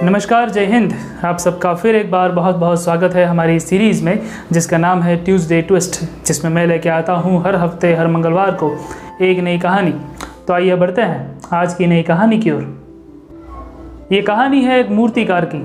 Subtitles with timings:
[0.00, 0.92] नमस्कार, जय हिंद।
[1.24, 4.18] आप सबका फिर एक बार बहुत बहुत स्वागत है हमारी सीरीज़ में,
[4.52, 8.70] जिसका नाम है ट्यूसडे ट्विस्ट जिसमें मैं लेके आता हूँ हर हफ़्ते, हर मंगलवार को
[9.20, 9.92] एक नई कहानी।
[10.48, 15.44] तो आइए बढ़ते हैं आज की नई कहानी की ओर। ये कहानी है एक मूर्तिकार
[15.44, 15.64] की,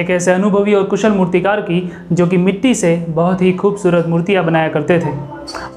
[0.00, 4.44] एक ऐसे अनुभवी और कुशल मूर्तिकार की, जो कि मिट्टी से बहुत ही खूबसूरत मूर्तियाँ
[4.44, 5.12] बनाया करते थे।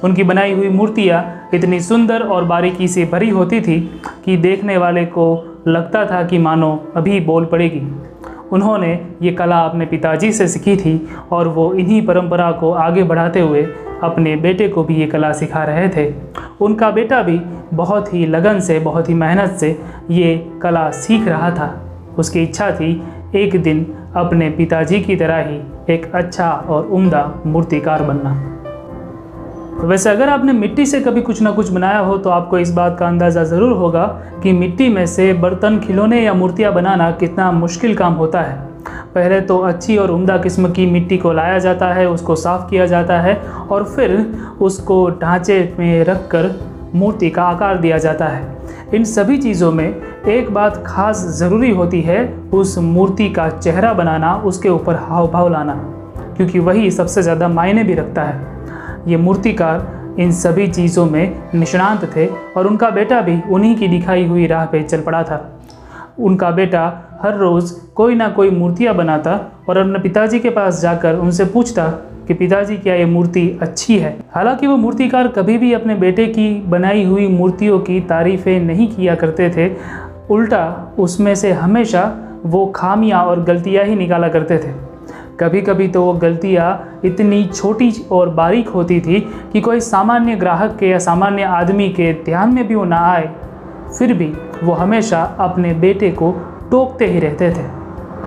[0.04, 3.80] उनकी बनाई हुई मूर्तियाँ इतनी सुंदर और बारीकी से भरी होती थी
[4.24, 5.26] कि देखने वाले को
[5.68, 7.80] लगता था कि मानो अभी बोल पड़ेगी।
[8.52, 8.92] उन्होंने
[9.22, 13.62] ये कला अपने पिताजी से सीखी थी और वो इन्हीं परंपरा को आगे बढ़ाते हुए
[14.02, 16.12] अपने बेटे को भी ये कला सिखा रहे थे।
[16.60, 17.40] उनका बेटा भी
[17.74, 19.78] बहुत ही लगन से, बहुत ही मेहनत से
[20.10, 21.74] ये कला सीख रहा था।
[22.18, 23.02] उसकी इच्छा थी
[23.34, 25.60] एक दिन अपने पिताजी की तरह ही
[25.94, 28.57] एक अच्छा और उम्दा मूर्तिकार बनना।
[29.80, 32.96] वैसे अगर आपने मिट्टी से कभी कुछ ना कुछ बनाया हो तो आपको इस बात
[32.98, 34.04] का अंदाज़ा ज़रूर होगा
[34.42, 38.56] कि मिट्टी में से बर्तन, खिलौने या मूर्तियाँ बनाना कितना मुश्किल काम होता है।
[39.14, 42.86] पहले तो अच्छी और उम्दा किस्म की मिट्टी को लाया जाता है, उसको साफ़ किया
[42.86, 43.36] जाता है
[43.70, 44.16] और फिर
[44.60, 46.50] उसको ढांचे में रख कर
[46.94, 48.56] मूर्ति का आकार दिया जाता है।
[48.94, 49.88] इन सभी चीज़ों में
[50.28, 55.48] एक बात खास ज़रूरी होती है, उस मूर्ति का चेहरा बनाना, उसके ऊपर हाव भाव
[55.48, 55.74] लाना,
[56.36, 58.46] क्योंकि वही सबसे ज़्यादा मायने भी रखता है।
[59.06, 64.26] ये मूर्तिकार इन सभी चीज़ों में निष्णांत थे और उनका बेटा भी उन्हीं की दिखाई
[64.26, 65.60] हुई राह पे चल पड़ा था।
[66.18, 66.82] उनका बेटा
[67.22, 71.88] हर रोज़ कोई ना कोई मूर्तियाँ बनाता और अपने पिताजी के पास जाकर उनसे पूछता
[72.28, 74.18] कि पिताजी, क्या ये मूर्ति अच्छी है?
[74.34, 79.14] हालाँकि वो मूर्तिकार कभी भी अपने बेटे की बनाई हुई मूर्तियों की तारीफ़ें नहीं किया
[79.14, 79.70] करते थे।
[80.30, 82.12] उल्टा उसमें से हमेशा
[82.46, 84.72] वो खामियाँ और गलतियाँ ही निकाला करते थे।
[85.40, 89.20] कभी कभी तो वो गलतियाँ इतनी छोटी और बारीक होती थी
[89.52, 93.30] कि कोई सामान्य ग्राहक के या सामान्य आदमी के ध्यान में भी वो ना आए।
[93.98, 94.32] फिर भी
[94.62, 96.30] वो हमेशा अपने बेटे को
[96.70, 97.66] टोकते ही रहते थे।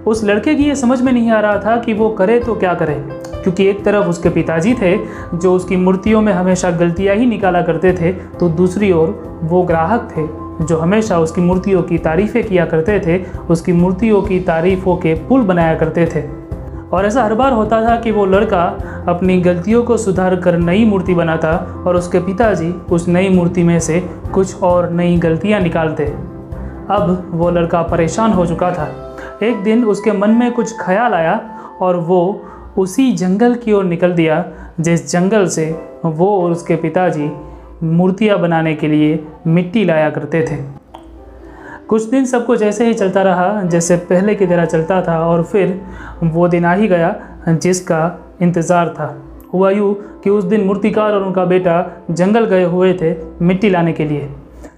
[0.01, 2.73] उस लड़के की ये समझ में नहीं आ रहा था कि वो करे तो क्या
[2.73, 2.93] करे,
[3.33, 4.97] क्योंकि एक तरफ़ उसके पिताजी थे,
[5.33, 10.09] जो उसकी मूर्तियों में हमेशा गलतियाँ ही निकाला करते थे तो दूसरी ओर वो ग्राहक
[10.11, 10.27] थे,
[10.65, 15.41] जो हमेशा उसकी मूर्तियों की तारीफ़ें किया करते थे, उसकी मूर्तियों की तारीफ़ों के पुल
[15.43, 16.40] बनाया करते थे।
[16.93, 18.63] और ऐसा हर बार होता था कि वो लड़का
[19.07, 21.51] अपनी गलतियों को सुधार कर नई मूर्ति बनाता
[21.87, 23.99] और उसके पिताजी उस नई मूर्ति में से
[24.33, 26.05] कुछ और नई गलतियाँ निकालते।
[26.89, 31.39] अब वो लड़का परेशान हो चुका था। एक दिन उसके मन में कुछ ख्याल आया
[31.81, 32.41] और वो
[32.77, 34.45] उसी जंगल की ओर निकल दिया,
[34.79, 35.65] जिस जंगल से
[36.05, 37.31] वो और उसके पिताजी
[37.83, 40.80] मूर्तियाँ बनाने के लिए मिट्टी लाया करते थे।
[41.91, 45.43] कुछ दिन सब कुछ ऐसे ही चलता रहा जैसे पहले की तरह चलता था और
[45.43, 45.79] फिर
[46.23, 47.15] वो दिन आ ही गया
[47.49, 47.99] जिसका
[48.41, 49.07] इंतज़ार था।
[49.53, 49.93] हुआ यूँ
[50.23, 54.29] कि उस दिन मूर्तिकार और उनका बेटा जंगल गए हुए थे मिट्टी लाने के लिए।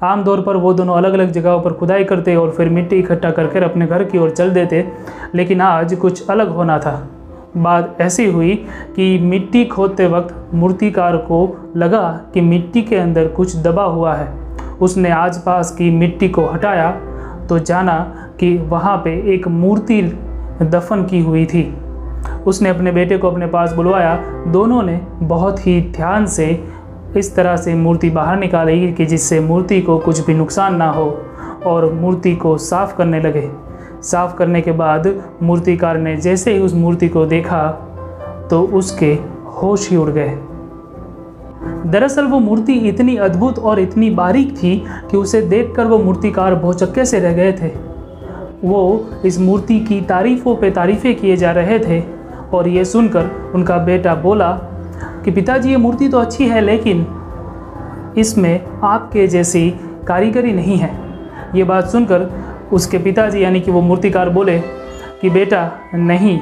[0.04, 3.32] आम तौर पर वो दोनों अलग अलग जगहों पर खुदाई करते और फिर मिट्टी इकट्ठा
[3.32, 4.86] करके अपने घर की ओर चल देते,
[5.36, 7.00] लेकिन आज कुछ अलग होना था।
[7.58, 8.56] बात ऐसी हुई
[8.96, 11.48] कि मिट्टी खोदते वक्त मूर्तिकार को
[11.78, 14.43] लगा कि मिट्टी के अंदर कुछ दबा हुआ है।
[14.82, 16.92] उसने आसपास की मिट्टी को हटाया
[17.50, 18.00] तो जाना
[18.40, 20.02] कि वहाँ पे एक मूर्ति
[20.62, 21.64] दफन की हुई थी।
[22.48, 24.16] उसने अपने बेटे को अपने पास बुलवाया।
[24.48, 26.48] दोनों ने बहुत ही ध्यान से
[27.18, 31.06] इस तरह से मूर्ति बाहर निकाली कि जिससे मूर्ति को कुछ भी नुकसान ना हो
[31.66, 33.50] और मूर्ति को साफ़ करने लगे।
[34.02, 35.14] साफ़ करने के बाद
[35.44, 37.68] मूर्तिकार ने जैसे ही उस मूर्ति को देखा
[38.50, 39.14] तो उसके
[39.56, 40.38] होश ही उड़ गए।
[41.86, 44.76] दरअसल वो मूर्ति इतनी अद्भुत और इतनी बारीक थी
[45.12, 47.72] कि उसे देखकर वो मूर्तिकार भौचक्के से रह गए थे।
[48.64, 52.02] वो इस मूर्ति की तारीफ़ों पे तारीफ़ें किए जा रहे थे
[52.54, 54.52] और ये सुनकर उनका बेटा बोला
[55.26, 57.06] कि पिताजी, ये मूर्ति तो अच्छी है, लेकिन
[58.18, 59.70] इसमें आपके जैसी
[60.08, 60.92] कारीगरी नहीं है।
[61.56, 62.30] ये बात सुनकर
[62.74, 64.60] उसके पिताजी, यानी कि वो मूर्तिकार बोले
[65.22, 66.40] कि बेटा, नहीं,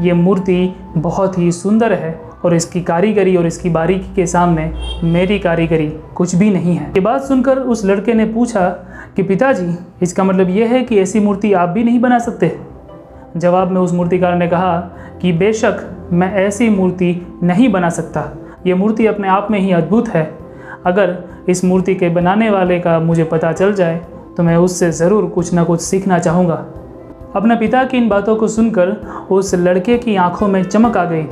[0.00, 4.70] ये मूर्ति बहुत ही सुंदर है। और इसकी कारीगरी और इसकी बारीकी के सामने
[5.04, 8.68] मेरी कारीगरी कुछ भी नहीं है। ये बात सुनकर उस लड़के ने पूछा
[9.16, 12.56] कि पिताजी, इसका मतलब ये है कि ऐसी मूर्ति आप भी नहीं बना सकते?
[13.36, 14.78] जवाब में उस मूर्तिकार ने कहा
[15.22, 18.28] कि बेशक मैं ऐसी मूर्ति नहीं बना सकता।
[18.66, 20.24] ये मूर्ति अपने आप में ही अद्भुत है।
[20.86, 21.16] अगर
[21.48, 24.00] इस मूर्ति के बनाने वाले का मुझे पता चल जाए
[24.36, 26.54] तो मैं उससे ज़रूर कुछ ना कुछ सीखना चाहूँगा।
[27.36, 28.88] अपने पिता की इन बातों को सुनकर
[29.30, 31.22] उस लड़के की आँखों में चमक आ गई।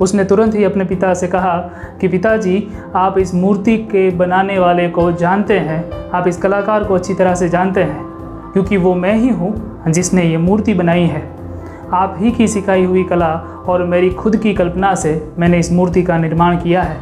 [0.00, 1.56] उसने तुरंत ही अपने पिता से कहा
[2.00, 6.94] कि पिताजी, आप इस मूर्ति के बनाने वाले को जानते हैं। आप इस कलाकार को
[6.94, 8.04] अच्छी तरह से जानते हैं,
[8.52, 11.22] क्योंकि वो मैं ही हूँ जिसने ये मूर्ति बनाई है।
[11.92, 13.34] आप ही की सिखाई हुई कला
[13.68, 16.96] और मेरी खुद की कल्पना से मैंने इस मूर्ति का निर्माण किया है।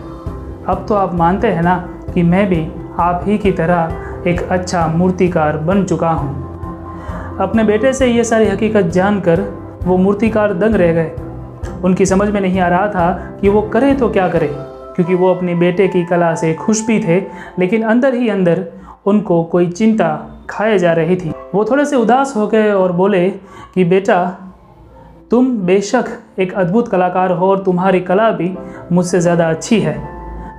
[0.67, 1.77] अब तो आप मानते हैं ना
[2.15, 2.67] कि मैं भी
[3.01, 8.47] आप ही की तरह एक अच्छा मूर्तिकार बन चुका हूँ। अपने बेटे से ये सारी
[8.47, 9.41] हकीकत जानकर
[9.85, 11.11] वो मूर्तिकार दंग रह गए।
[11.85, 14.49] उनकी समझ में नहीं आ रहा था कि वो करे तो क्या करे,
[14.97, 17.21] क्योंकि वो अपने बेटे की कला से खुश भी थे,
[17.59, 18.65] लेकिन अंदर ही अंदर
[19.07, 20.09] उनको कोई चिंता
[20.51, 24.25] खाए जा रही थी। वो थोड़े से उदास हो गए और बोले कि, बेटा,
[25.31, 26.09] तुम बेशक
[26.39, 28.53] एक अद्भुत कलाकार हो और तुम्हारी कला भी
[28.93, 29.97] मुझसे ज़्यादा अच्छी है,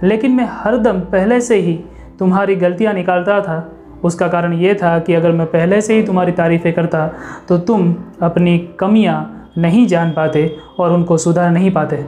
[0.03, 1.73] लेकिन मैं हरदम पहले से ही
[2.19, 3.73] तुम्हारी गलतियाँ निकालता था।
[4.03, 7.07] उसका कारण ये था कि अगर मैं पहले से ही तुम्हारी तारीफ़ें करता
[7.47, 12.05] तो तुम अपनी कमियाँ नहीं जान पाते और उनको सुधार नहीं पाते।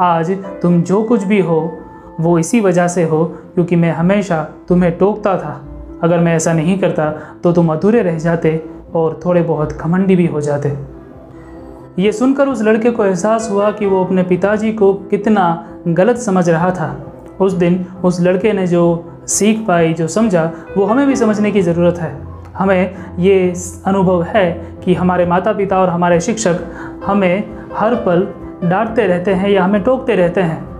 [0.00, 0.30] आज
[0.62, 1.78] तुम जो कुछ भी हो,
[2.20, 3.24] वो इसी वजह से हो,
[3.54, 5.60] क्योंकि मैं हमेशा तुम्हें टोकता था।
[6.02, 7.10] अगर मैं ऐसा नहीं करता
[7.42, 8.64] तो तुम अधूरे रह जाते
[8.94, 10.72] और थोड़े बहुत घमंडी भी हो जाते।
[11.98, 16.48] ये सुनकर उस लड़के को एहसास हुआ कि वो अपने पिताजी को कितना गलत समझ
[16.50, 16.96] रहा था।
[17.40, 21.62] उस दिन उस लड़के ने जो सीख पाई, जो समझा, वो हमें भी समझने की
[21.62, 22.16] ज़रूरत है।
[22.56, 23.54] हमें ये
[23.86, 26.58] अनुभव है कि हमारे माता पिता और हमारे शिक्षक
[27.06, 27.44] हमें
[27.76, 28.26] हर पल
[28.64, 30.72] डांटते रहते हैं या हमें टोकते रहते हैं।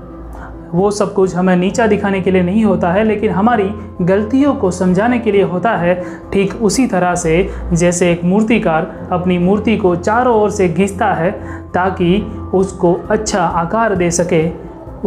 [0.73, 3.69] वो सब कुछ हमें नीचा दिखाने के लिए नहीं होता है, लेकिन हमारी
[4.01, 5.95] गलतियों को समझाने के लिए होता है।
[6.33, 11.31] ठीक उसी तरह से जैसे एक मूर्तिकार अपनी मूर्ति को चारों ओर से घिसता है
[11.75, 12.21] ताकि
[12.55, 14.49] उसको अच्छा आकार दे सके,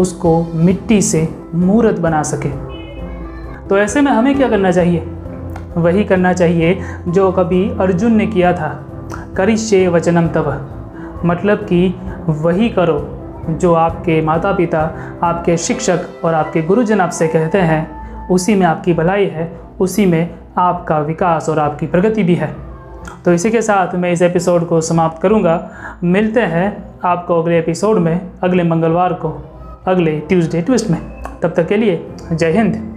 [0.01, 2.49] उसको मिट्टी से मूर्त बना सके।
[3.67, 4.99] तो ऐसे में हमें क्या करना चाहिए?
[5.77, 8.85] वही करना चाहिए जो कभी अर्जुन ने किया था।
[9.37, 10.71] करिष्ये वचनम तब
[11.25, 11.95] मतलब कि
[12.29, 13.11] वही करो
[13.49, 14.91] जो आपके माता पिता
[15.23, 20.35] आपके शिक्षक और आपके गुरुजन आपसे कहते हैं। उसी में आपकी भलाई है, उसी में
[20.57, 22.55] आपका विकास और आपकी प्रगति भी है।
[23.25, 25.69] तो इसी के साथ मैं इस एपिसोड को समाप्त करूँगा।
[26.03, 29.49] मिलते हैं आपको अगले एपिसोड में, अगले मंगलवार को,
[29.87, 31.01] अगले ट्यूसडे ट्विस्ट में।
[31.43, 32.94] तब तक के लिए जय हिंद।